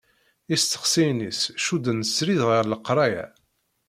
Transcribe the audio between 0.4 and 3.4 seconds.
Isteqsiyen-is cudden srid ɣer leqraya.